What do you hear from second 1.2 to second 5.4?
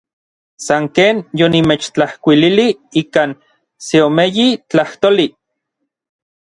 yonimechtlajkuililij ikan seomeyi tlajtoli.